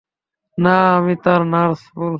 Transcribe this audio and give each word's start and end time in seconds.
না, 0.57 0.75
আমি 0.97 1.13
তার 1.23 1.41
নার্স 1.45 1.81
বলছি। 1.95 2.09